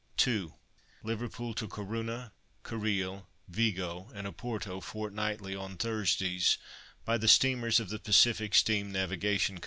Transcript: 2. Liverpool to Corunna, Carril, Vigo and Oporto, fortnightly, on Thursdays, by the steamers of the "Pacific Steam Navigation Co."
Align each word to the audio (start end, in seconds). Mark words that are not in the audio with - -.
2. 0.17 0.55
Liverpool 1.03 1.53
to 1.53 1.67
Corunna, 1.67 2.31
Carril, 2.63 3.27
Vigo 3.47 4.09
and 4.15 4.25
Oporto, 4.25 4.81
fortnightly, 4.81 5.55
on 5.55 5.77
Thursdays, 5.77 6.57
by 7.05 7.19
the 7.19 7.27
steamers 7.27 7.79
of 7.79 7.89
the 7.89 7.99
"Pacific 7.99 8.55
Steam 8.55 8.91
Navigation 8.91 9.57
Co." 9.57 9.59